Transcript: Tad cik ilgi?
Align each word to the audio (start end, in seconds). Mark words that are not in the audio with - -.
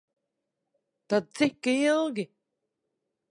Tad 1.07 1.25
cik 1.35 1.63
ilgi? 1.87 2.25